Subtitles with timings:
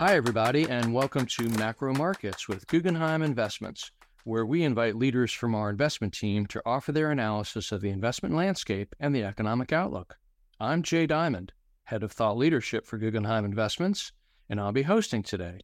[0.00, 3.92] Hi, everybody, and welcome to Macro Markets with Guggenheim Investments,
[4.24, 8.34] where we invite leaders from our investment team to offer their analysis of the investment
[8.34, 10.16] landscape and the economic outlook.
[10.58, 11.52] I'm Jay Diamond,
[11.84, 14.10] head of thought leadership for Guggenheim Investments,
[14.50, 15.60] and I'll be hosting today.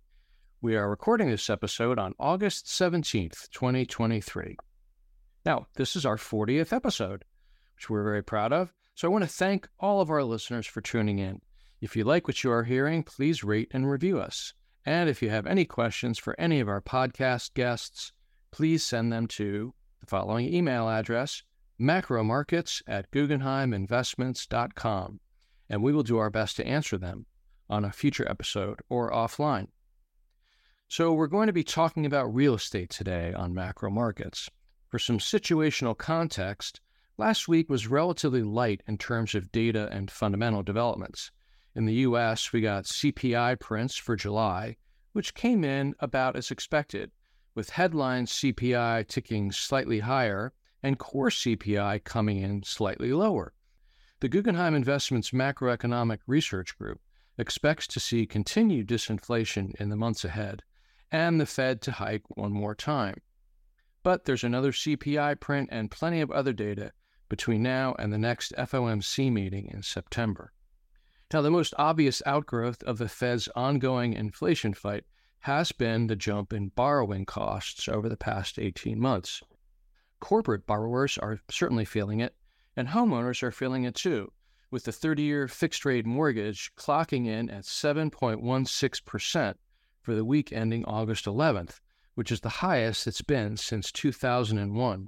[0.63, 4.57] We are recording this episode on August 17th, 2023.
[5.45, 7.25] Now, this is our 40th episode,
[7.75, 8.73] which we're very proud of.
[8.95, 11.41] So I want to thank all of our listeners for tuning in.
[11.81, 14.53] If you like what you are hearing, please rate and review us.
[14.85, 18.13] And if you have any questions for any of our podcast guests,
[18.51, 21.43] please send them to the following email address
[21.81, 25.21] macromarkets at guggenheiminvestments.com,
[25.71, 27.25] and we will do our best to answer them
[27.71, 29.69] on a future episode or offline.
[30.89, 34.51] So, we're going to be talking about real estate today on macro markets.
[34.89, 36.83] For some situational context,
[37.17, 41.31] last week was relatively light in terms of data and fundamental developments.
[41.75, 44.77] In the US, we got CPI prints for July,
[45.13, 47.13] which came in about as expected,
[47.55, 53.53] with headline CPI ticking slightly higher and core CPI coming in slightly lower.
[54.21, 57.01] The Guggenheim Investments Macroeconomic Research Group
[57.39, 60.63] expects to see continued disinflation in the months ahead
[61.13, 63.21] and the Fed to hike one more time.
[64.03, 66.93] But there's another CPI print and plenty of other data
[67.29, 70.53] between now and the next FOMC meeting in September.
[71.33, 75.05] Now, the most obvious outgrowth of the Fed's ongoing inflation fight
[75.41, 79.41] has been the jump in borrowing costs over the past 18 months.
[80.19, 82.35] Corporate borrowers are certainly feeling it,
[82.77, 84.33] and homeowners are feeling it too,
[84.73, 89.55] with the 30 year fixed rate mortgage clocking in at 7.16%
[90.03, 91.79] for the week ending August 11th,
[92.17, 95.07] which is the highest it's been since 2001.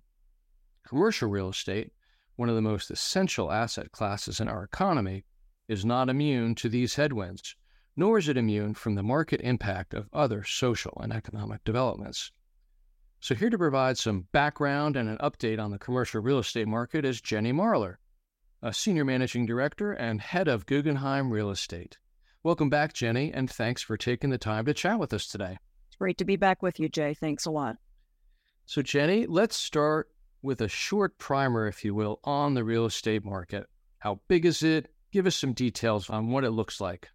[0.87, 1.91] Commercial real estate,
[2.37, 5.25] one of the most essential asset classes in our economy,
[5.73, 7.57] is not immune to these headwinds,
[7.97, 12.31] nor is it immune from the market impact of other social and economic developments.
[13.21, 17.07] So, here to provide some background and an update on the commercial real estate market
[17.07, 17.97] is Jenny Marler,
[18.61, 21.99] a senior managing director and head of Guggenheim Real Estate.
[22.43, 25.57] Welcome back, Jenny, and thanks for taking the time to chat with us today.
[25.87, 27.15] It's great to be back with you, Jay.
[27.15, 27.77] Thanks a lot.
[28.67, 30.11] So, Jenny, let's start
[30.43, 33.69] with a short primer, if you will, on the real estate market.
[34.01, 34.93] How big is it?
[35.13, 37.09] Give us some details on what it looks like.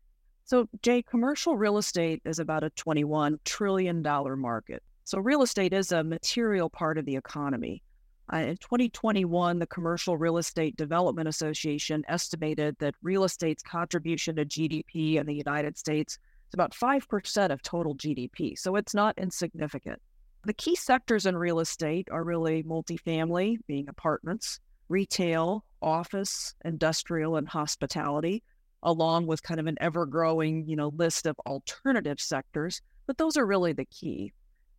[0.45, 4.01] So, Jay, commercial real estate is about a $21 trillion
[4.39, 4.81] market.
[5.03, 7.83] So, real estate is a material part of the economy.
[8.31, 14.45] Uh, in 2021, the Commercial Real Estate Development Association estimated that real estate's contribution to
[14.45, 18.57] GDP in the United States is about 5% of total GDP.
[18.57, 20.01] So, it's not insignificant.
[20.45, 24.59] The key sectors in real estate are really multifamily, being apartments,
[24.89, 28.43] retail, office, industrial, and hospitality,
[28.83, 32.81] along with kind of an ever growing, you know, list of alternative sectors.
[33.05, 34.33] But those are really the key.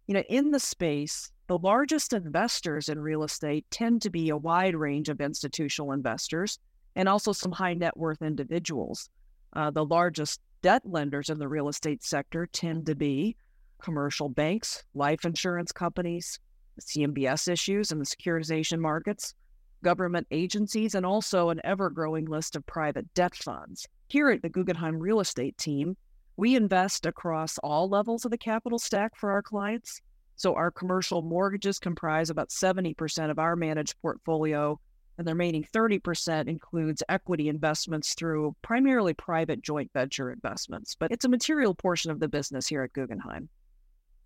[0.06, 4.36] You know, in the space, the largest investors in real estate tend to be a
[4.36, 6.58] wide range of institutional investors
[6.96, 9.08] and also some high net worth individuals.
[9.54, 13.36] Uh, the largest debt lenders in the real estate sector tend to be
[13.80, 16.38] commercial banks, life insurance companies,
[16.80, 19.34] CMBS issues, and the securitization markets
[19.82, 23.86] government agencies, and also an ever growing list of private debt funds.
[24.08, 25.96] Here at the Guggenheim Real Estate team,
[26.36, 30.00] we invest across all levels of the capital stack for our clients.
[30.36, 34.78] So our commercial mortgages comprise about 70% of our managed portfolio,
[35.18, 40.94] and the remaining 30% includes equity investments through primarily private joint venture investments.
[40.94, 43.48] But it's a material portion of the business here at Guggenheim.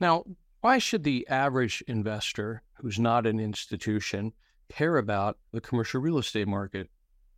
[0.00, 0.24] Now,
[0.60, 4.32] why should the average investor who's not an institution
[4.72, 6.88] care about the commercial real estate market?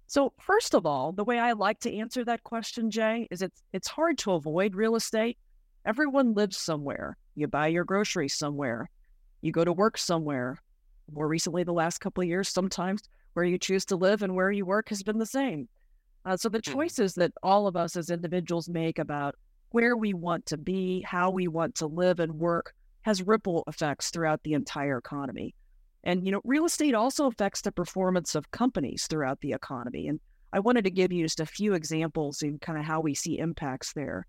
[0.06, 3.62] So, first of all, the way I like to answer that question, Jay, is it's
[3.72, 5.38] it's hard to avoid real estate.
[5.84, 7.16] Everyone lives somewhere.
[7.34, 8.90] You buy your groceries somewhere.
[9.40, 10.58] You go to work somewhere.
[11.12, 13.02] More recently, the last couple of years, sometimes
[13.34, 15.68] where you choose to live and where you work has been the same.
[16.24, 16.72] Uh, so the hmm.
[16.72, 19.34] choices that all of us as individuals make about
[19.70, 24.10] where we want to be, how we want to live and work, has ripple effects
[24.10, 25.54] throughout the entire economy.
[26.04, 30.06] And, you know, real estate also affects the performance of companies throughout the economy.
[30.06, 30.20] And
[30.52, 33.38] I wanted to give you just a few examples in kind of how we see
[33.38, 34.26] impacts there.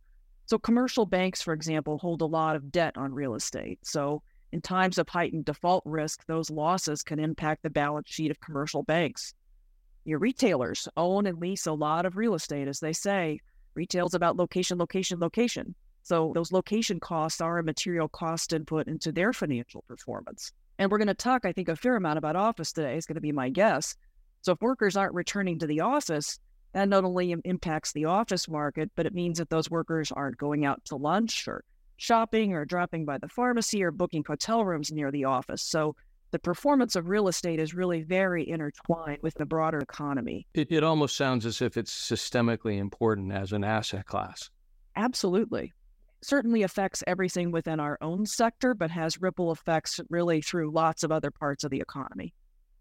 [0.47, 3.79] So, commercial banks, for example, hold a lot of debt on real estate.
[3.83, 8.39] So, in times of heightened default risk, those losses can impact the balance sheet of
[8.39, 9.33] commercial banks.
[10.05, 13.39] Your retailers own and lease a lot of real estate, as they say.
[13.73, 15.75] Retail's about location, location, location.
[16.03, 20.53] So, those location costs are a material cost input into their financial performance.
[20.77, 23.15] And we're going to talk, I think, a fair amount about office today, is going
[23.15, 23.95] to be my guess.
[24.41, 26.39] So if workers aren't returning to the office,
[26.75, 30.65] That not only impacts the office market, but it means that those workers aren't going
[30.65, 31.63] out to lunch or
[31.95, 35.61] shopping or dropping by the pharmacy or booking hotel rooms near the office.
[35.61, 35.95] So
[36.31, 40.47] the performance of real estate is really very intertwined with the broader economy.
[40.53, 44.49] It, it almost sounds as if it's systemically important as an asset class.
[44.97, 45.71] Absolutely.
[46.25, 51.11] Certainly affects everything within our own sector, but has ripple effects really through lots of
[51.11, 52.33] other parts of the economy.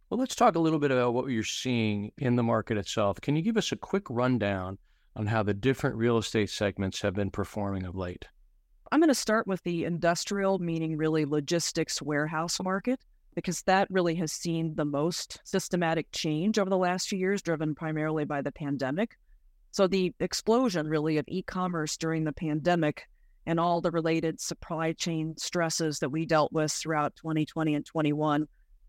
[0.08, 3.20] Well, let's talk a little bit about what you're seeing in the market itself.
[3.20, 4.78] Can you give us a quick rundown
[5.14, 8.24] on how the different real estate segments have been performing of late?
[8.90, 13.00] I'm going to start with the industrial, meaning really logistics warehouse market,
[13.34, 17.74] because that really has seen the most systematic change over the last few years, driven
[17.74, 19.18] primarily by the pandemic.
[19.70, 23.06] So, the explosion really of e commerce during the pandemic
[23.46, 28.46] and all the related supply chain stresses that we dealt with throughout 2020 and 21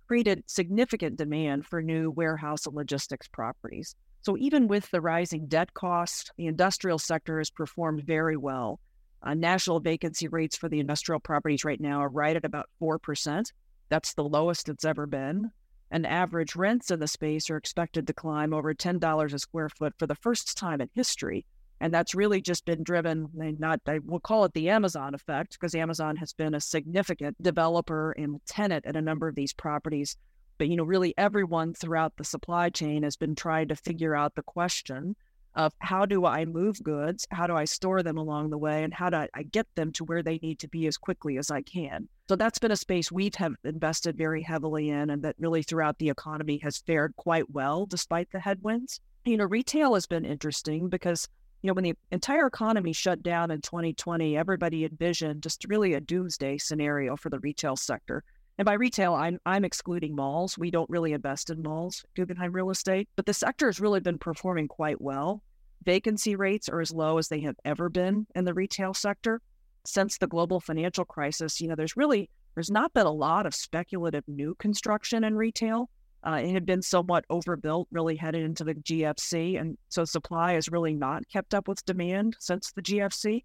[0.07, 3.96] created significant demand for new warehouse and logistics properties.
[4.22, 8.80] So, even with the rising debt costs, the industrial sector has performed very well.
[9.22, 13.52] Uh, national vacancy rates for the industrial properties right now are right at about 4%.
[13.90, 15.52] That's the lowest it's ever been.
[15.92, 19.94] And average rents in the space are expected to climb over $10 a square foot
[19.98, 21.46] for the first time in history.
[21.81, 25.54] And that's really just been driven, eh, not, I will call it the Amazon effect,
[25.54, 30.18] because Amazon has been a significant developer and tenant at a number of these properties.
[30.57, 34.36] But, you know, really everyone throughout the supply chain has been trying to figure out
[34.36, 35.16] the question
[35.56, 37.25] of how do I move goods?
[37.31, 38.83] How do I store them along the way?
[38.83, 41.50] And how do I get them to where they need to be as quickly as
[41.50, 42.07] I can?
[42.28, 45.98] So that's been a space we've have invested very heavily in and that really throughout
[45.98, 49.00] the economy has fared quite well despite the headwinds.
[49.24, 51.28] You know, retail has been interesting because,
[51.66, 56.00] you know, when the entire economy shut down in 2020, everybody envisioned just really a
[56.00, 58.24] doomsday scenario for the retail sector.
[58.60, 60.60] And by retail, I'm I'm excluding malls.
[60.60, 64.20] We don't really invest in malls, Guggenheim Real Estate, but the sector has really been
[64.20, 65.42] performing quite well.
[65.84, 69.42] Vacancy rates are as low as they have ever been in the retail sector
[69.88, 71.60] since the global financial crisis.
[71.60, 75.90] You know, there's really there's not been a lot of speculative new construction in retail.
[76.25, 80.69] Uh, it had been somewhat overbuilt, really headed into the GFC, and so supply has
[80.69, 83.44] really not kept up with demand since the GFC.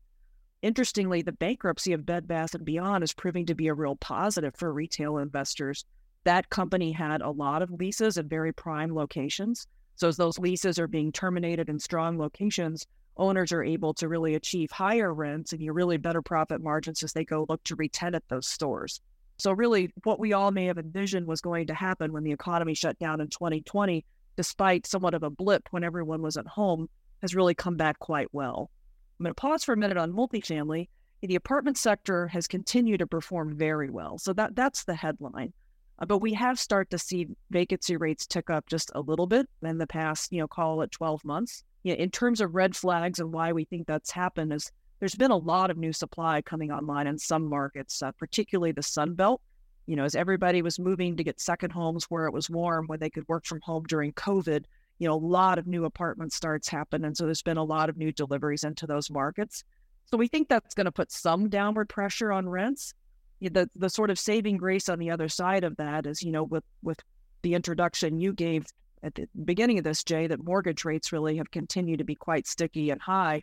[0.62, 4.54] Interestingly, the bankruptcy of Bed Bath and Beyond is proving to be a real positive
[4.56, 5.84] for retail investors.
[6.24, 9.66] That company had a lot of leases in very prime locations.
[9.96, 12.86] So as those leases are being terminated in strong locations,
[13.16, 17.12] owners are able to really achieve higher rents and you really better profit margins as
[17.12, 19.00] they go look to retenant those stores.
[19.40, 22.74] So really what we all may have envisioned was going to happen when the economy
[22.74, 24.04] shut down in 2020,
[24.36, 26.88] despite somewhat of a blip when everyone was at home,
[27.22, 28.70] has really come back quite well.
[29.18, 30.88] I'm going to pause for a minute on multifamily.
[31.22, 34.18] The apartment sector has continued to perform very well.
[34.18, 35.52] So that that's the headline.
[35.98, 39.46] Uh, but we have started to see vacancy rates tick up just a little bit
[39.62, 41.62] in the past, you know, call it 12 months.
[41.82, 45.14] You know, in terms of red flags and why we think that's happened is there's
[45.14, 49.14] been a lot of new supply coming online in some markets, uh, particularly the Sun
[49.14, 49.40] Belt.
[49.86, 52.98] You know, as everybody was moving to get second homes where it was warm, where
[52.98, 54.64] they could work from home during COVID,
[54.98, 57.04] you know, a lot of new apartment starts happen.
[57.04, 59.64] And so there's been a lot of new deliveries into those markets.
[60.04, 62.94] So we think that's going to put some downward pressure on rents.
[63.40, 66.44] The the sort of saving grace on the other side of that is, you know,
[66.44, 67.00] with with
[67.40, 68.66] the introduction you gave
[69.02, 72.46] at the beginning of this, Jay, that mortgage rates really have continued to be quite
[72.46, 73.42] sticky and high.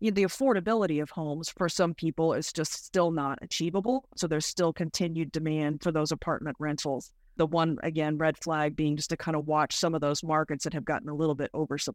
[0.00, 4.08] You know, the affordability of homes for some people is just still not achievable.
[4.16, 8.96] So there's still continued demand for those apartment rentals the one again red flag being
[8.96, 11.50] just to kind of watch some of those markets that have gotten a little bit
[11.54, 11.94] oversupplied.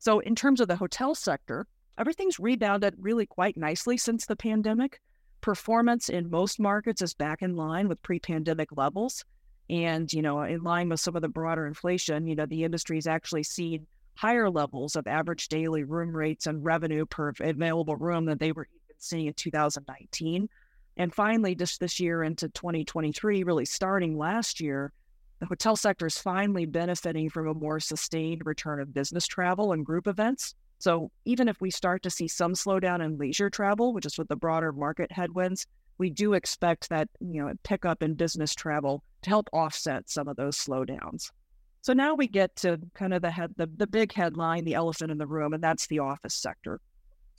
[0.00, 1.66] So in terms of the hotel sector,
[1.98, 5.00] everything's rebounded really quite nicely since the pandemic.
[5.40, 9.24] Performance in most markets is back in line with pre-pandemic levels.
[9.70, 13.06] And, you know, in line with some of the broader inflation, you know, the industry's
[13.06, 13.86] actually seen
[14.16, 18.68] higher levels of average daily room rates and revenue per available room than they were
[18.72, 20.48] even seeing in 2019.
[20.96, 24.92] And finally, just this year into 2023, really starting last year,
[25.40, 29.84] the hotel sector is finally benefiting from a more sustained return of business travel and
[29.84, 30.54] group events.
[30.78, 34.28] So even if we start to see some slowdown in leisure travel, which is with
[34.28, 35.66] the broader market headwinds,
[35.98, 40.36] we do expect that you know pickup in business travel to help offset some of
[40.36, 41.30] those slowdowns.
[41.84, 45.10] So now we get to kind of the head, the, the big headline, the elephant
[45.10, 46.80] in the room, and that's the office sector.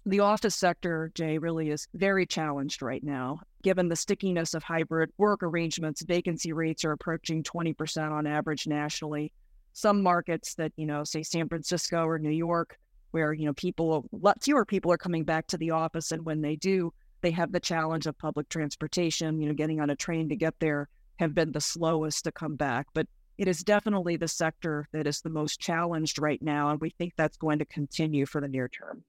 [0.06, 3.40] The office sector, Jay, really is very challenged right now.
[3.64, 9.32] Given the stickiness of hybrid work arrangements, vacancy rates are approaching 20% on average nationally.
[9.74, 12.78] Some markets that, you know, say San Francisco or New York,
[13.10, 16.12] where, you know, people, lot fewer people are coming back to the office.
[16.12, 19.90] And when they do, they have the challenge of public transportation, you know, getting on
[19.90, 22.86] a train to get there have been the slowest to come back.
[22.94, 23.08] But
[23.38, 26.70] it is definitely the sector that is the most challenged right now.
[26.70, 29.04] And we think that's going to continue for the near term.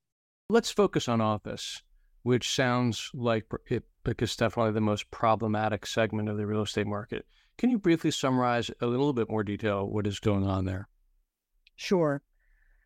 [0.48, 1.82] Let's focus on office,
[2.22, 7.26] which sounds like it because definitely the most problematic segment of the real estate market.
[7.58, 10.88] Can you briefly summarize a little bit more detail what is going on there?
[11.76, 12.22] Sure.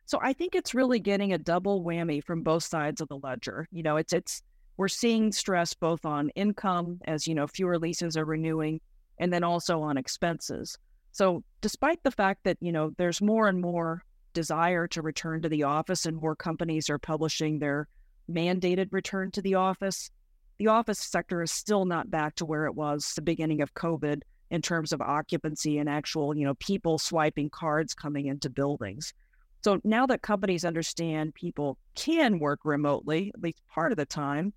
[0.07, 3.69] So I think it's really getting a double whammy from both sides of the ledger.
[3.71, 4.43] You know, it's it's
[4.77, 8.81] we're seeing stress both on income as you know fewer leases are renewing
[9.19, 10.79] and then also on expenses.
[11.13, 15.49] So despite the fact that, you know, there's more and more desire to return to
[15.49, 17.89] the office and more companies are publishing their
[18.31, 20.11] mandated return to the office,
[20.59, 24.23] the office sector is still not back to where it was the beginning of COVID
[24.51, 29.13] in terms of occupancy and actual, you know, people swiping cards coming into buildings.
[29.63, 34.53] So now that companies understand people can work remotely, at least part of the time,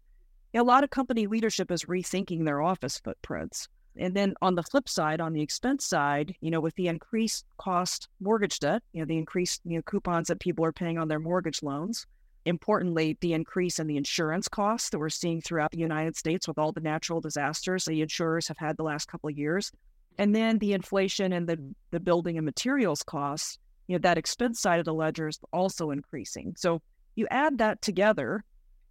[0.54, 3.68] a lot of company leadership is rethinking their office footprints.
[3.98, 7.46] And then on the flip side, on the expense side, you know, with the increased
[7.58, 11.08] cost mortgage debt, you know, the increased you know, coupons that people are paying on
[11.08, 12.08] their mortgage loans,
[12.46, 16.58] importantly, the increase in the insurance costs that we're seeing throughout the United States with
[16.58, 19.72] all the natural disasters the insurers have had the last couple of years,
[20.18, 21.58] and then the inflation and the,
[21.92, 23.58] the building and materials costs,
[23.88, 26.54] you know, that expense side of the ledger is also increasing.
[26.58, 26.82] So
[27.16, 28.44] you add that together,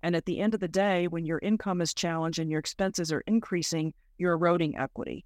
[0.02, 3.12] and at the end of the day, when your income is challenged and your expenses
[3.12, 3.92] are increasing,
[4.22, 5.24] you're eroding equity.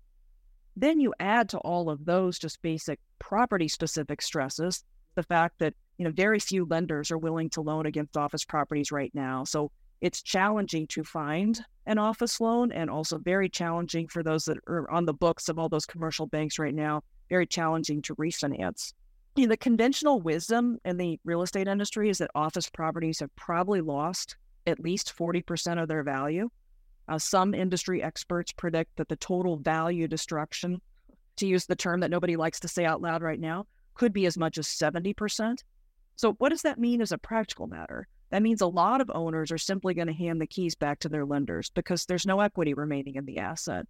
[0.74, 4.84] Then you add to all of those just basic property specific stresses
[5.16, 8.92] the fact that you know very few lenders are willing to loan against office properties
[8.92, 9.42] right now.
[9.44, 14.58] So it's challenging to find an office loan and also very challenging for those that
[14.68, 18.92] are on the books of all those commercial banks right now, very challenging to refinance.
[19.36, 23.34] You know, the conventional wisdom in the real estate industry is that office properties have
[23.36, 24.36] probably lost
[24.66, 26.50] at least 40% of their value.
[27.08, 30.80] Uh, some industry experts predict that the total value destruction,
[31.36, 34.26] to use the term that nobody likes to say out loud right now, could be
[34.26, 35.58] as much as 70%.
[36.16, 38.08] So, what does that mean as a practical matter?
[38.30, 41.08] That means a lot of owners are simply going to hand the keys back to
[41.08, 43.86] their lenders because there's no equity remaining in the asset.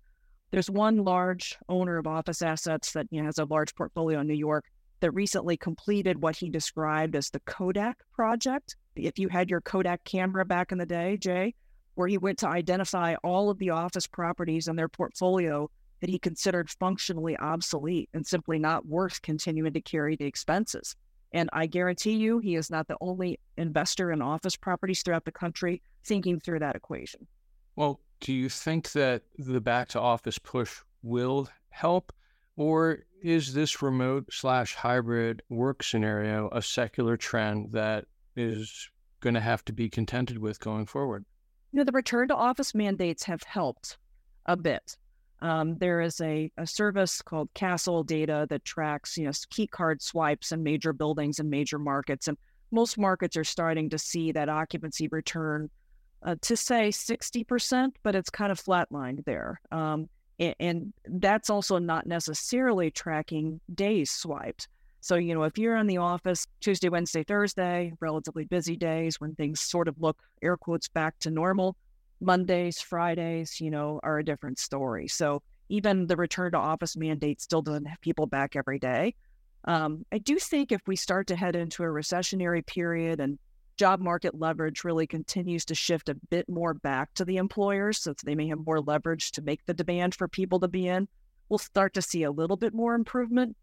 [0.50, 4.26] There's one large owner of office assets that you know, has a large portfolio in
[4.26, 4.64] New York
[5.00, 8.76] that recently completed what he described as the Kodak project.
[8.94, 11.54] If you had your Kodak camera back in the day, Jay,
[11.96, 15.68] where he went to identify all of the office properties in their portfolio
[16.00, 20.94] that he considered functionally obsolete and simply not worth continuing to carry the expenses.
[21.32, 25.32] And I guarantee you, he is not the only investor in office properties throughout the
[25.32, 27.26] country thinking through that equation.
[27.74, 32.12] Well, do you think that the back to office push will help?
[32.56, 39.40] Or is this remote slash hybrid work scenario a secular trend that is going to
[39.40, 41.24] have to be contented with going forward?
[41.72, 43.98] You know, the return to office mandates have helped
[44.46, 44.96] a bit.
[45.42, 50.00] Um, there is a, a service called Kastle Data that tracks, you know, key card
[50.00, 52.38] swipes in major buildings and major markets, and
[52.70, 55.68] most markets are starting to see that occupancy return
[56.22, 59.60] uh, to say 60%, but it's kind of flatlined there.
[59.70, 60.08] Um,
[60.38, 64.68] and, and, that's also not necessarily tracking days swiped.
[65.00, 69.34] So, you know, if you're in the office Tuesday, Wednesday, Thursday, relatively busy days when
[69.34, 71.76] things sort of look air quotes back to normal,
[72.20, 75.06] Mondays, Fridays, you know, are a different story.
[75.06, 79.14] So even the return to office mandate still doesn't have people back every day.
[79.64, 83.38] Um, I do think if we start to head into a recessionary period and
[83.76, 88.14] job market leverage really continues to shift a bit more back to the employers, so
[88.24, 91.06] they may have more leverage to make the demand for people to be in,
[91.48, 93.56] we'll start to see a little bit more improvement.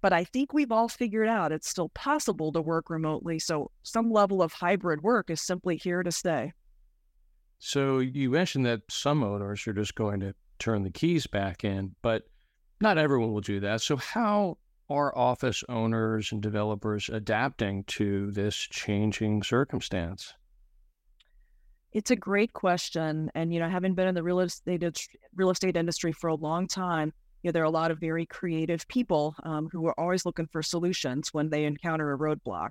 [0.00, 3.38] But I think we've all figured out it's still possible to work remotely.
[3.38, 6.52] So some level of hybrid work is simply here to stay.
[7.58, 11.94] So you mentioned that some owners are just going to turn the keys back in,
[12.00, 12.22] but
[12.80, 13.82] not everyone will do that.
[13.82, 14.56] So how
[14.88, 20.34] are office owners and developers adapting to this changing circumstance?
[21.92, 25.76] It's a great question, and you know, having been in the real estate real estate
[25.76, 29.34] industry for a long time, you know, there are a lot of very creative people
[29.44, 32.70] um, who are always looking for solutions when they encounter a roadblock.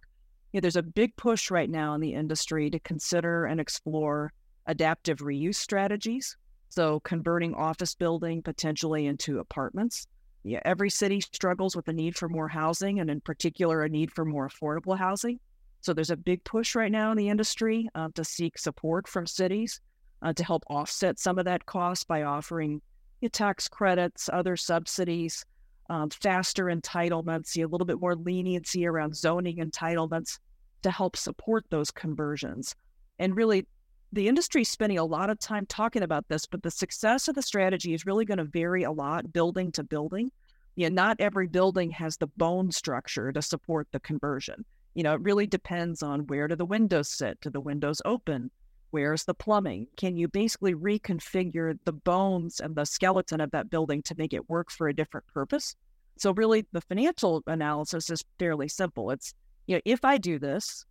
[0.51, 4.31] You know, there's a big push right now in the industry to consider and explore
[4.67, 6.37] adaptive reuse strategies.
[6.69, 10.05] So, converting office building potentially into apartments.
[10.43, 14.11] Yeah, every city struggles with the need for more housing, and in particular, a need
[14.11, 15.39] for more affordable housing.
[15.81, 19.25] So, there's a big push right now in the industry uh, to seek support from
[19.25, 19.81] cities
[20.21, 22.81] uh, to help offset some of that cost by offering
[23.27, 25.43] tax credits, other subsidies,
[25.89, 30.39] um, faster entitlements, a little bit more leniency around zoning entitlements
[30.83, 32.73] to help support those conversions.
[33.17, 33.67] And really,
[34.13, 37.35] the industry is spending a lot of time talking about this, but the success of
[37.35, 40.31] the strategy is really going to vary a lot building to building.
[40.79, 44.63] you know, not every building has the bone structure to support the conversion.
[44.93, 47.39] You know, it really depends on where do the windows sit?
[47.41, 48.49] Do the windows open?
[48.91, 49.87] Where's the plumbing?
[49.97, 54.49] Can you basically reconfigure the bones and the skeleton of that building to make it
[54.49, 55.75] work for a different purpose?
[56.17, 59.11] So really the financial analysis is fairly simple.
[59.11, 59.33] It's,
[59.67, 60.85] you know, if I do this,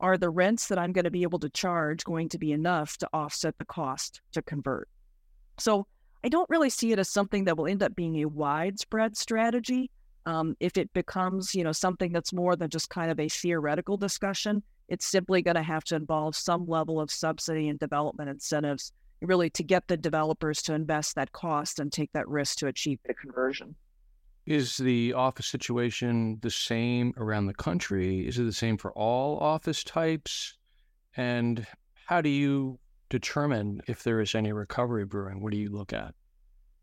[0.00, 2.96] are the rents that I'm going to be able to charge going to be enough
[2.98, 4.88] to offset the cost to convert?
[5.58, 5.86] So
[6.24, 9.90] I don't really see it as something that will end up being a widespread strategy.
[10.24, 13.96] Um, if it becomes, you know, something that's more than just kind of a theoretical
[13.96, 18.92] discussion, it's simply going to have to involve some level of subsidy and development incentives,
[19.22, 22.98] really, to get the developers to invest that cost and take that risk to achieve
[23.06, 23.74] the conversion.
[24.44, 28.28] Is the office situation the same around the country?
[28.28, 30.58] Is it the same for all office types?
[31.16, 31.66] And
[32.04, 35.42] how do you determine if there is any recovery brewing?
[35.42, 36.14] What do you look at?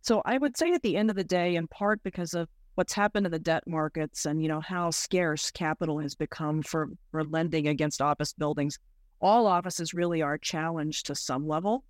[0.02, 2.94] So I would say at the end of the day, in part because of what's
[2.94, 7.26] happened in the debt markets and you know how scarce capital has become for, for
[7.26, 8.80] lending against office buildings,
[9.20, 11.84] all offices really are challenged to some level.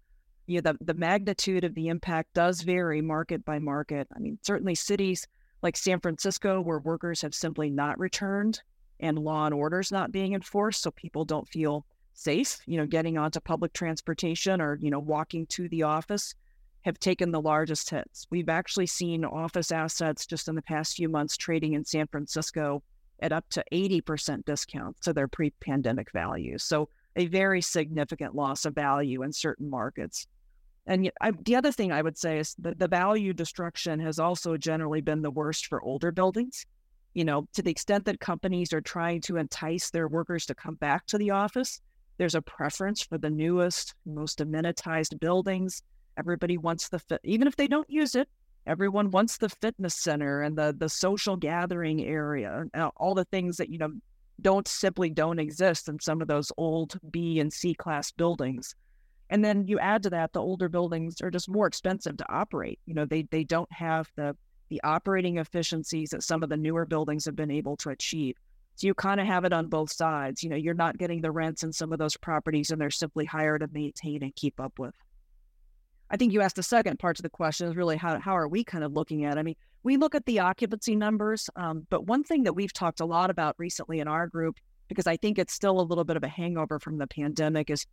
[0.47, 4.07] You know, the, the magnitude of the impact does vary market by market.
[4.15, 5.27] I mean, certainly cities
[5.61, 8.59] like San Francisco, where workers have simply not returned
[8.99, 13.15] and law and orders not being enforced, so people don't feel safe, you know, getting
[13.15, 16.33] onto public transportation or, you know, walking to the office
[16.83, 18.27] have taken the largest hits.
[18.29, 22.83] We've actually seen office assets just in the past few months trading in San Francisco
[23.21, 26.63] at up to 80% discounts to their pre pandemic values.
[26.63, 30.27] So, a very significant loss of value in certain markets.
[30.85, 34.57] And I, the other thing I would say is that the value destruction has also
[34.57, 36.65] generally been the worst for older buildings.
[37.13, 40.75] You know, to the extent that companies are trying to entice their workers to come
[40.75, 41.81] back to the office,
[42.17, 45.83] there's a preference for the newest, most amenitized buildings.
[46.19, 48.27] Everybody wants the fit, even if they don't use it.
[48.67, 52.65] Everyone wants the fitness center and the the social gathering area,
[52.97, 53.91] all the things that you know
[54.41, 58.75] don't simply don't exist in some of those old B and C class buildings.
[59.29, 62.79] And then you add to that the older buildings are just more expensive to operate.
[62.85, 64.35] You know, they they don't have the
[64.69, 68.35] the operating efficiencies that some of the newer buildings have been able to achieve.
[68.75, 70.43] So you kind of have it on both sides.
[70.43, 73.25] You know, you're not getting the rents in some of those properties and they're simply
[73.25, 74.93] higher to maintain and keep up with.
[76.11, 78.47] I think you asked the second part to the question is really how, how are
[78.47, 79.37] we kind of looking at?
[79.37, 82.99] I mean, we look at the occupancy numbers, um, but one thing that we've talked
[82.99, 84.55] a lot about recently in our group,
[84.87, 87.85] because I think it's still a little bit of a hangover from the pandemic, is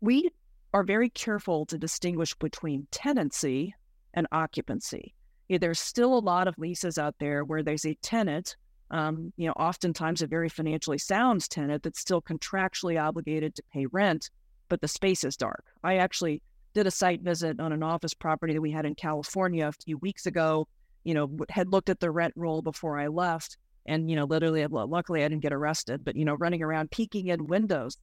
[0.00, 0.30] we
[0.72, 3.74] are very careful to distinguish between tenancy
[4.14, 5.14] and occupancy.
[5.48, 8.56] There's still a lot of leases out there where there's a tenant
[8.92, 13.86] um, you know, oftentimes a very financially sound tenant that's still contractually obligated to pay
[13.86, 14.30] rent,
[14.68, 15.64] but the space is dark.
[15.82, 16.42] I actually
[16.74, 19.98] did a site visit on an office property that we had in California a few
[19.98, 20.66] weeks ago.
[21.04, 23.56] You know, had looked at the rent roll before I left,
[23.86, 27.28] and you know, literally, luckily I didn't get arrested, but you know, running around peeking
[27.28, 27.96] in windows,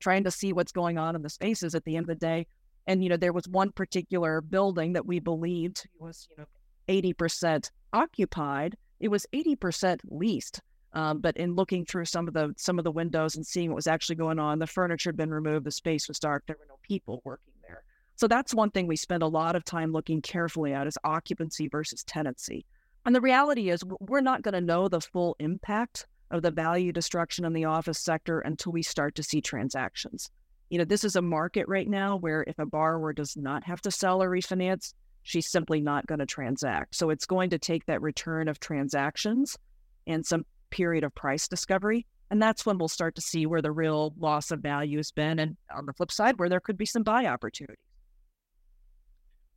[0.00, 2.46] trying to see what's going on in the spaces at the end of the day.
[2.86, 6.46] And you know, there was one particular building that we believed was you know
[6.88, 10.60] 80% occupied it was 80% leased.
[10.94, 13.76] Um, but in looking through some of the some of the windows and seeing what
[13.76, 16.66] was actually going on, the furniture had been removed, the space was dark, there were
[16.66, 17.52] no people working.
[18.18, 21.68] So that's one thing we spend a lot of time looking carefully at is occupancy
[21.68, 22.66] versus tenancy.
[23.06, 26.90] And the reality is we're not going to know the full impact of the value
[26.90, 30.32] destruction in the office sector until we start to see transactions.
[30.68, 33.80] You know, this is a market right now where if a borrower does not have
[33.82, 36.96] to sell or refinance, she's simply not going to transact.
[36.96, 39.56] So it's going to take that return of transactions
[40.08, 42.04] and some period of price discovery.
[42.32, 45.38] And that's when we'll start to see where the real loss of value has been.
[45.38, 47.78] And on the flip side, where there could be some buy opportunities.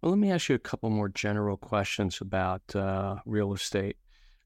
[0.02, 3.98] Well, let me ask you a couple more general questions about uh, real estate.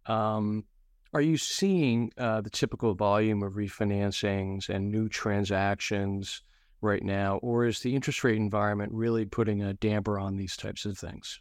[0.06, 0.66] Um,
[1.14, 6.42] are you seeing uh, the typical volume of refinancings and new transactions
[6.82, 10.84] right now, or is the interest rate environment really putting a damper on these types
[10.84, 11.40] of things?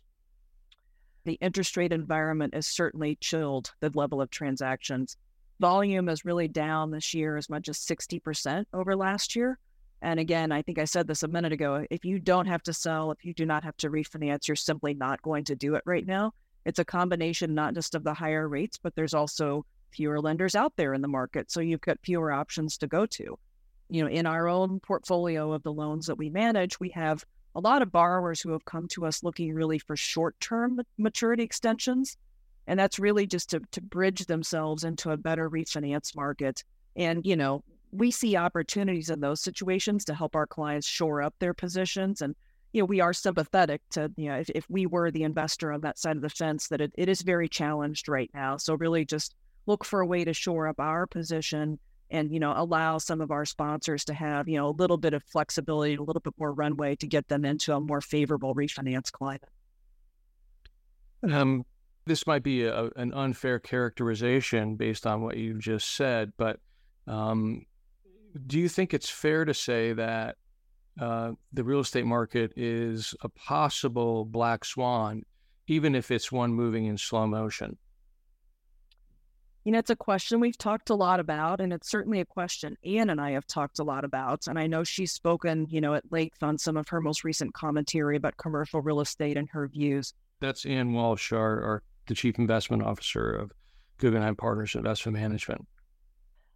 [1.24, 5.16] The interest rate environment has certainly chilled the level of transactions.
[5.58, 9.58] Volume is really down this year as much as 60% over last year.
[10.04, 12.72] And again, I think I said this a minute ago if you don't have to
[12.72, 15.82] sell, if you do not have to refinance, you're simply not going to do it
[15.84, 16.32] right now.
[16.64, 20.74] It's a combination not just of the higher rates, but there's also fewer lenders out
[20.76, 21.50] there in the market.
[21.50, 23.38] So you've got fewer options to go to
[23.88, 27.60] you know, in our own portfolio of the loans that we manage, we have a
[27.60, 32.16] lot of borrowers who have come to us looking really for short-term maturity extensions.
[32.66, 36.64] And that's really just to, to bridge themselves into a better refinance market.
[36.96, 37.62] And, you know,
[37.94, 42.20] we see opportunities in those situations to help our clients shore up their positions.
[42.20, 42.34] And,
[42.72, 45.80] you know, we are sympathetic to, you know, if, if we were the investor on
[45.82, 48.56] that side of the fence, that it, it is very challenged right now.
[48.56, 51.78] So really just look for a way to shore up our position
[52.10, 55.14] and, you know, allow some of our sponsors to have, you know, a little bit
[55.14, 59.10] of flexibility, a little bit more runway to get them into a more favorable refinance
[59.12, 59.48] climate.
[61.22, 61.64] Um,
[62.06, 66.58] this might be a, an unfair characterization based on what you've just said, but
[67.06, 67.64] um,
[68.46, 70.36] do you think it's fair to say that
[71.00, 75.22] uh, the real estate market is a possible black swan,
[75.66, 77.76] even if it's one moving in slow motion?
[79.64, 82.76] You know, it's a question we've talked a lot about, and it's certainly a question
[82.84, 84.46] Anne and I have talked a lot about.
[84.46, 87.54] And I know she's spoken, you know, at length on some of her most recent
[87.54, 90.12] commentary about commercial real estate and her views.
[90.40, 93.52] That's Anne Walsh, our, our the chief investment officer of
[93.96, 95.66] Guggenheim Partners Investment Management.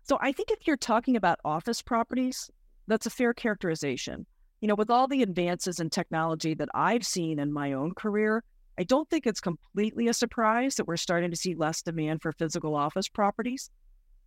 [0.09, 2.51] So I think if you're talking about office properties,
[2.87, 4.25] that's a fair characterization.
[4.62, 8.42] You know, with all the advances in technology that I've seen in my own career,
[8.79, 12.33] I don't think it's completely a surprise that we're starting to see less demand for
[12.33, 13.71] physical office properties.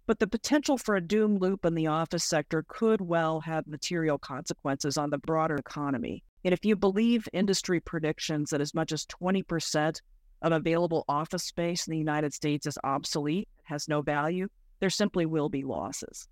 [0.06, 4.20] But the potential for a doom loop in the office sector could well have material
[4.20, 6.24] consequences on the broader economy.
[6.46, 10.00] And if you believe industry predictions that as much as 20%
[10.44, 14.48] of available office space in the United States is obsolete, has no value,
[14.82, 16.28] there simply will be losses.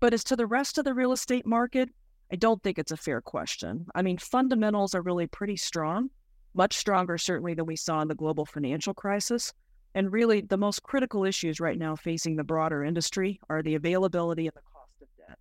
[0.00, 1.88] But as to the rest of the real estate market,
[2.32, 3.86] I don't think it's a fair question.
[3.94, 6.10] I mean, fundamentals are really pretty strong,
[6.54, 9.52] much stronger, certainly, than we saw in the global financial crisis.
[9.94, 14.46] And really, the most critical issues right now facing the broader industry are the availability
[14.48, 15.38] and the cost of debt.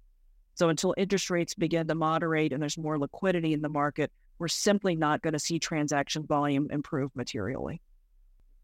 [0.53, 4.47] So, until interest rates begin to moderate and there's more liquidity in the market, we're
[4.47, 7.81] simply not going to see transaction volume improve materially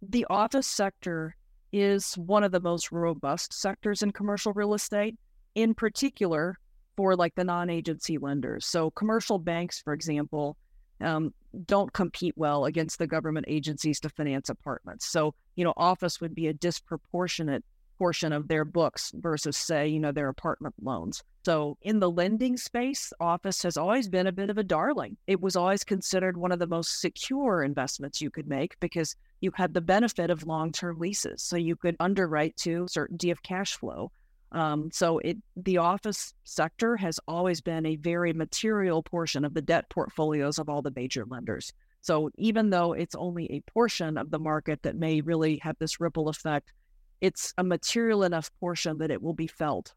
[0.09, 1.35] the office sector
[1.71, 5.17] is one of the most robust sectors in commercial real estate,
[5.55, 6.57] in particular
[6.95, 8.65] for like the non agency lenders.
[8.65, 10.57] So, commercial banks, for example,
[11.01, 11.33] um,
[11.65, 15.05] don't compete well against the government agencies to finance apartments.
[15.05, 17.63] So, you know, office would be a disproportionate
[17.97, 21.23] portion of their books versus, say, you know, their apartment loans.
[21.45, 25.15] So, in the lending space, office has always been a bit of a darling.
[25.27, 29.51] It was always considered one of the most secure investments you could make because you
[29.53, 31.43] had the benefit of long term leases.
[31.43, 34.11] So, you could underwrite to certainty of cash flow.
[34.53, 39.61] Um, so, it the office sector has always been a very material portion of the
[39.61, 41.71] debt portfolios of all the major lenders.
[42.01, 45.99] So, even though it's only a portion of the market that may really have this
[45.99, 46.73] ripple effect
[47.21, 49.93] it's a material enough portion that it will be felt.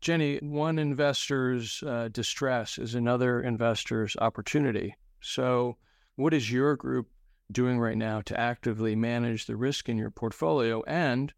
[0.00, 4.94] Jenny, one investor's uh, distress is another investor's opportunity.
[5.20, 5.76] So,
[6.16, 7.08] what is your group
[7.52, 11.32] doing right now to actively manage the risk in your portfolio, and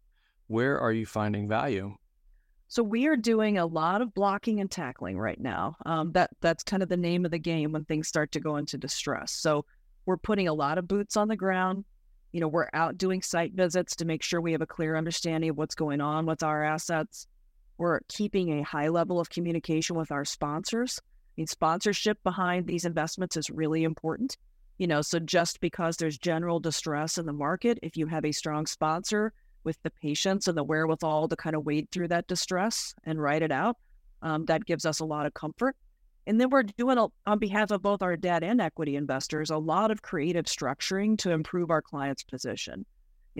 [0.47, 1.95] where are you finding value?
[2.67, 5.75] So we are doing a lot of blocking and tackling right now.
[5.85, 8.55] Um, that that's kind of the name of the game when things start to go
[8.55, 9.31] into distress.
[9.31, 9.65] So
[10.05, 11.85] we're putting a lot of boots on the ground
[12.33, 15.51] you know, we're out doing site visits to make sure we have a clear understanding
[15.51, 17.27] of what's going on with our assets.
[17.77, 20.99] We're keeping a high level of communication with our sponsors.
[21.01, 24.37] I mean, sponsorship behind these investments is really important.
[24.77, 28.31] You know, so just because there's general distress in the market, if you have a
[28.31, 29.33] strong sponsor
[29.63, 33.43] with the patience and the wherewithal to kind of wade through that distress and ride
[33.43, 33.77] it out,
[34.21, 35.75] um, that gives us a lot of comfort.
[36.25, 39.91] And then we're doing, on behalf of both our debt and equity investors, a lot
[39.91, 42.85] of creative structuring to improve our client's position.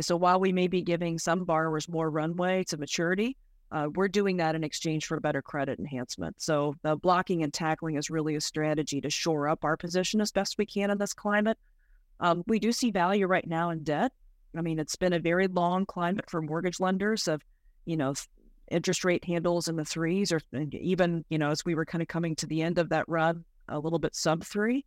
[0.01, 3.37] So while we may be giving some borrowers more runway to maturity,
[3.73, 6.39] uh, we're doing that in exchange for better credit enhancement.
[6.39, 10.31] So the blocking and tackling is really a strategy to shore up our position as
[10.31, 11.57] best we can in this climate.
[12.19, 14.11] Um, we do see value right now in debt.
[14.55, 17.41] I mean, it's been a very long climate for mortgage lenders of,
[17.85, 18.13] you know,
[18.69, 20.39] interest rate handles in the threes, or
[20.71, 23.43] even, you know, as we were kind of coming to the end of that run,
[23.69, 24.85] a little bit sub three.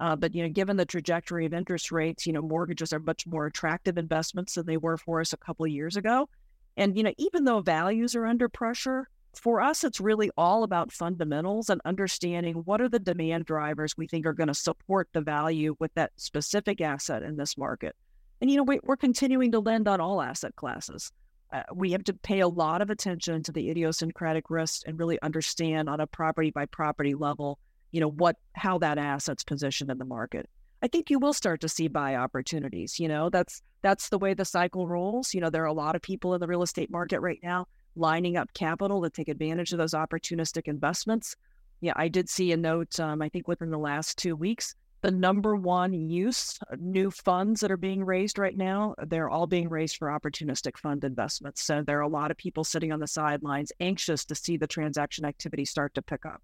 [0.00, 3.24] Uh, but you know, given the trajectory of interest rates, you know, mortgages are much
[3.26, 6.28] more attractive investments than they were for us a couple of years ago.
[6.76, 10.92] And you know, even though values are under pressure, for us, it's really all about
[10.92, 15.20] fundamentals and understanding what are the demand drivers we think are going to support the
[15.20, 17.94] value with that specific asset in this market.
[18.40, 21.12] And you know, we, we're continuing to lend on all asset classes
[21.52, 25.20] uh, we have to pay a lot of attention to the idiosyncratic risks and really
[25.22, 27.58] understand on a property by property level,
[27.92, 30.48] you know, what how that asset's positioned in the market.
[30.86, 33.00] I think you will start to see buy opportunities.
[33.00, 35.34] You know, that's that's the way the cycle rolls.
[35.34, 37.66] You know, there are a lot of people in the real estate market right now
[37.96, 41.34] lining up capital to take advantage of those opportunistic investments.
[41.80, 43.00] Yeah, I did see a note.
[43.00, 47.60] Um, I think within the last two weeks the number one use uh, new funds
[47.60, 51.82] that are being raised right now they're all being raised for opportunistic fund investments so
[51.82, 55.26] there are a lot of people sitting on the sidelines anxious to see the transaction
[55.26, 56.40] activity start to pick up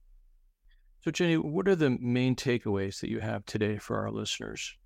[1.05, 4.77] So, Jenny, what are the main takeaways that you have today for our listeners?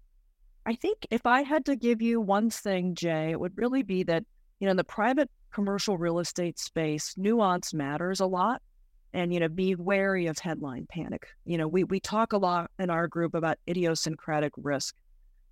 [0.64, 4.02] I think if I had to give you one thing, Jay, it would really be
[4.04, 4.24] that,
[4.58, 8.62] you know, in the private commercial real estate space, nuance matters a lot.
[9.12, 11.26] And, you know, be wary of headline panic.
[11.44, 14.94] You know, we, we talk a lot in our group about idiosyncratic risk.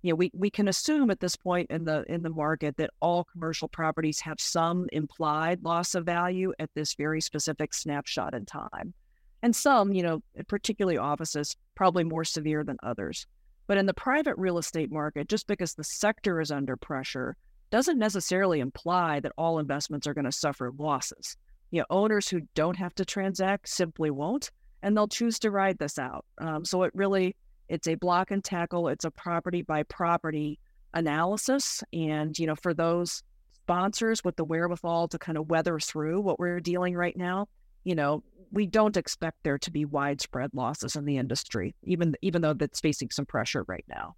[0.01, 2.91] You know, we, we can assume at this point in the in the market that
[2.99, 8.45] all commercial properties have some implied loss of value at this very specific snapshot in
[8.45, 8.93] time.
[9.41, 13.27] And some, you know, particularly offices, probably more severe than others.
[13.67, 17.35] But in the private real estate market, just because the sector is under pressure
[17.71, 21.35] doesn't necessarily imply that all investments are going to suffer losses.
[21.71, 24.51] You know, owners who don't have to transact simply won't,
[24.83, 26.25] and they'll choose to ride this out.
[26.37, 27.35] Um, so it really,
[27.67, 28.87] it's a block and tackle.
[28.87, 30.59] It's a property by property
[30.93, 36.21] analysis, and you know, for those sponsors with the wherewithal to kind of weather through
[36.21, 37.47] what we're dealing right now,
[37.85, 42.41] you know, we don't expect there to be widespread losses in the industry, even even
[42.41, 44.15] though that's facing some pressure right now.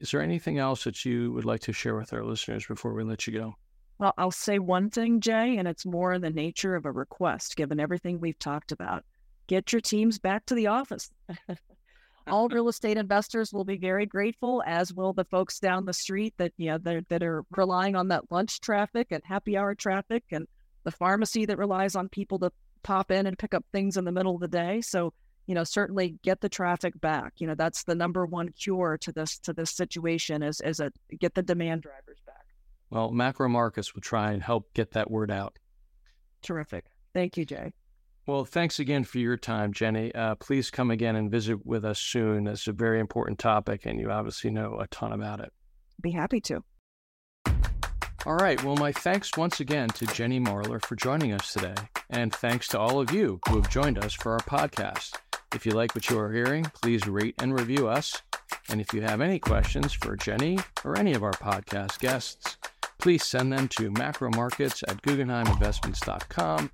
[0.00, 3.04] Is there anything else that you would like to share with our listeners before we
[3.04, 3.54] let you go?
[3.98, 7.54] Well, I'll say one thing, Jay, and it's more in the nature of a request,
[7.54, 9.04] given everything we've talked about.
[9.46, 11.10] Get your teams back to the office.
[12.26, 16.34] All real estate investors will be very grateful, as will the folks down the street
[16.38, 20.46] that you know that are relying on that lunch traffic and happy hour traffic, and
[20.84, 22.50] the pharmacy that relies on people to
[22.84, 24.80] pop in and pick up things in the middle of the day.
[24.80, 25.12] So,
[25.46, 27.32] you know, certainly get the traffic back.
[27.38, 30.92] You know, that's the number one cure to this to this situation is is a
[31.18, 32.46] get the demand drivers back.
[32.90, 35.58] Well, macro markets will try and help get that word out.
[36.42, 36.84] Terrific.
[37.12, 37.72] Thank you, Jay.
[38.26, 40.14] Well, thanks again for your time, Jenny.
[40.14, 42.46] Uh, please come again and visit with us soon.
[42.46, 45.52] It's a very important topic, and you obviously know a ton about it.
[46.00, 46.64] Be happy to.
[48.26, 48.62] All right.
[48.64, 51.74] Well, my thanks once again to Jenny Marler for joining us today.
[52.08, 55.16] And thanks to all of you who have joined us for our podcast.
[55.54, 58.22] If you like what you are hearing, please rate and review us.
[58.70, 62.56] And if you have any questions for Jenny or any of our podcast guests,
[62.98, 66.70] please send them to macromarkets at guggenheiminvestments.com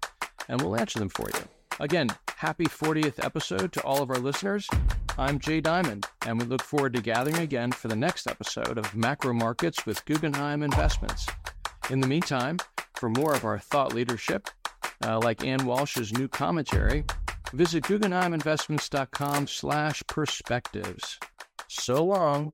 [0.48, 1.59] and we'll answer them for you.
[1.78, 4.68] Again, happy 40th episode to all of our listeners.
[5.18, 8.94] I'm Jay Diamond, and we look forward to gathering again for the next episode of
[8.94, 11.26] Macro Markets with Guggenheim Investments.
[11.88, 12.58] In the meantime,
[12.96, 14.48] for more of our thought leadership,
[15.04, 17.04] uh, like Anne Walsh's new commentary,
[17.52, 21.18] visit guggenheiminvestments.com slash perspectives.
[21.68, 22.52] So long.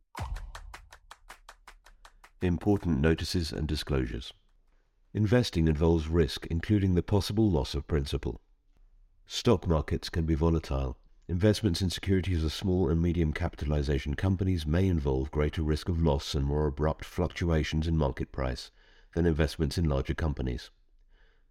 [2.42, 4.32] Important notices and disclosures.
[5.14, 8.40] Investing involves risk, including the possible loss of principal.
[9.28, 10.96] Stock markets can be volatile.
[11.26, 16.36] Investments in securities of small and medium capitalization companies may involve greater risk of loss
[16.36, 18.70] and more abrupt fluctuations in market price
[19.14, 20.70] than investments in larger companies.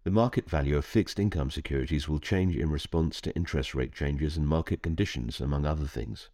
[0.04, 4.38] The market value of fixed income securities will change in response to interest rate changes
[4.38, 6.30] and market conditions, among other things.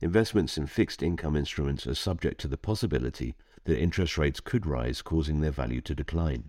[0.00, 5.02] Investments in fixed income instruments are subject to the possibility that interest rates could rise,
[5.02, 6.48] causing their value to decline.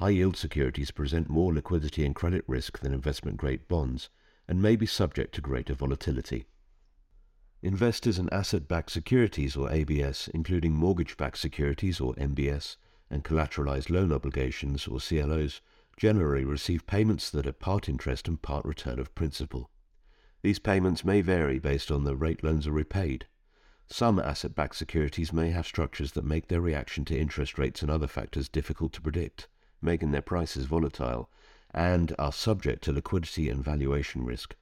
[0.00, 4.08] High yield securities present more liquidity and credit risk than investment grade bonds
[4.48, 6.46] and may be subject to greater volatility.
[7.60, 12.76] Investors in asset backed securities or ABS, including mortgage backed securities or MBS,
[13.10, 15.60] and collateralized loan obligations or CLOs,
[15.98, 19.68] generally receive payments that are part interest and part return of principal.
[20.40, 23.26] These payments may vary based on the rate loans are repaid.
[23.86, 27.90] Some asset backed securities may have structures that make their reaction to interest rates and
[27.90, 29.46] other factors difficult to predict,
[29.82, 31.30] making their prices volatile
[31.72, 34.56] and are subject to liquidity and valuation risk.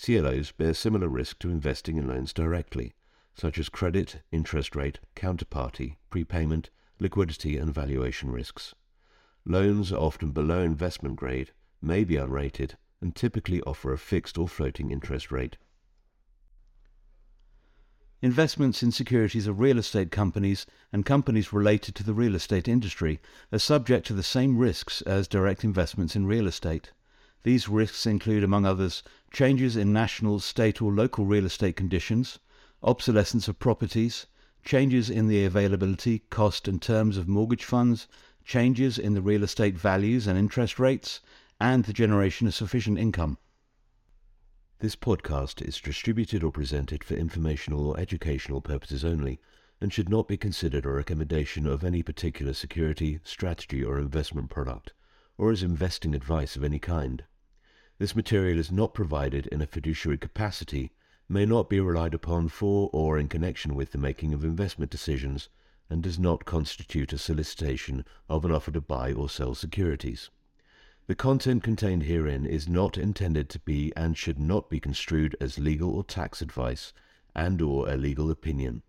[0.00, 2.94] CLOs bear similar risk to investing in loans directly,
[3.34, 8.74] such as credit, interest rate, counterparty, prepayment, liquidity, and valuation risks.
[9.44, 14.48] Loans are often below investment grade, may be unrated, and typically offer a fixed or
[14.48, 15.56] floating interest rate.
[18.26, 23.20] Investments in securities of real estate companies and companies related to the real estate industry
[23.52, 26.90] are subject to the same risks as direct investments in real estate.
[27.44, 32.40] These risks include, among others, changes in national, state, or local real estate conditions,
[32.82, 34.26] obsolescence of properties,
[34.64, 38.08] changes in the availability, cost, and terms of mortgage funds,
[38.44, 41.20] changes in the real estate values and interest rates,
[41.60, 43.38] and the generation of sufficient income.
[44.80, 49.40] This podcast is distributed or presented for informational or educational purposes only
[49.80, 54.92] and should not be considered a recommendation of any particular security, strategy, or investment product,
[55.38, 57.24] or as investing advice of any kind.
[57.96, 60.92] This material is not provided in a fiduciary capacity,
[61.26, 65.48] may not be relied upon for or in connection with the making of investment decisions,
[65.88, 70.28] and does not constitute a solicitation of an offer to buy or sell securities.
[71.08, 75.56] The content contained herein is not intended to be and should not be construed as
[75.56, 76.92] legal or tax advice
[77.32, 78.82] and or a legal opinion.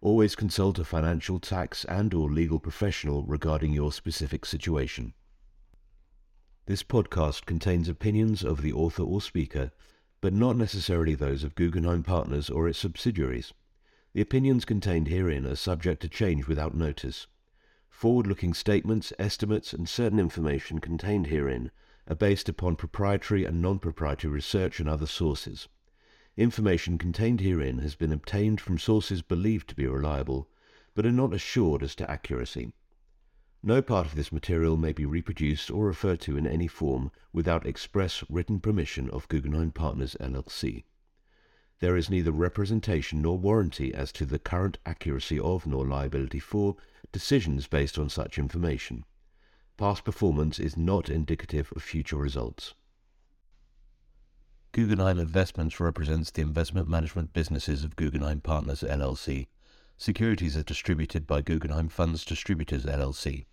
[0.00, 5.14] Always consult a financial, tax and or legal professional regarding your specific situation.
[6.66, 9.70] This podcast contains opinions of the author or speaker,
[10.20, 13.52] but not necessarily those of Guggenheim Partners or its subsidiaries.
[14.12, 17.28] The opinions contained herein are subject to change without notice.
[17.94, 21.70] Forward-looking statements, estimates, and certain information contained herein
[22.08, 25.68] are based upon proprietary and non-proprietary research and other sources.
[26.36, 30.50] Information contained herein has been obtained from sources believed to be reliable,
[30.94, 32.72] but are not assured as to accuracy.
[33.62, 37.64] No part of this material may be reproduced or referred to in any form without
[37.64, 40.82] express written permission of Guggenheim Partners LLC.
[41.80, 46.76] There is neither representation nor warranty as to the current accuracy of nor liability for
[47.12, 49.04] decisions based on such information.
[49.76, 52.74] Past performance is not indicative of future results.
[54.70, 59.46] Guggenheim Investments represents the investment management businesses of Guggenheim Partners LLC.
[59.96, 63.46] Securities are distributed by Guggenheim Funds Distributors LLC.